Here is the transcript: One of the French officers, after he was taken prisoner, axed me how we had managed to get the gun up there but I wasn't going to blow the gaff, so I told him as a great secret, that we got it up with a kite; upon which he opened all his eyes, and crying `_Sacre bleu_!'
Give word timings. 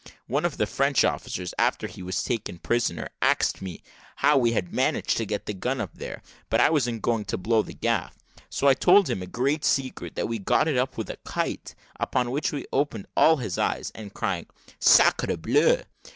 One 0.25 0.45
of 0.45 0.57
the 0.57 0.65
French 0.65 1.03
officers, 1.03 1.53
after 1.59 1.85
he 1.85 2.01
was 2.01 2.23
taken 2.23 2.57
prisoner, 2.57 3.09
axed 3.21 3.61
me 3.61 3.83
how 4.15 4.35
we 4.35 4.53
had 4.53 4.73
managed 4.73 5.15
to 5.17 5.27
get 5.27 5.45
the 5.45 5.53
gun 5.53 5.79
up 5.79 5.91
there 5.93 6.23
but 6.49 6.59
I 6.59 6.71
wasn't 6.71 7.03
going 7.03 7.25
to 7.25 7.37
blow 7.37 7.61
the 7.61 7.75
gaff, 7.75 8.17
so 8.49 8.67
I 8.67 8.73
told 8.73 9.07
him 9.11 9.21
as 9.21 9.27
a 9.27 9.27
great 9.31 9.63
secret, 9.63 10.15
that 10.15 10.27
we 10.27 10.39
got 10.39 10.67
it 10.67 10.75
up 10.75 10.97
with 10.97 11.11
a 11.11 11.17
kite; 11.17 11.75
upon 11.99 12.31
which 12.31 12.49
he 12.49 12.65
opened 12.73 13.09
all 13.15 13.37
his 13.37 13.59
eyes, 13.59 13.91
and 13.93 14.11
crying 14.11 14.47
`_Sacre 14.79 15.37
bleu_!' 15.37 15.83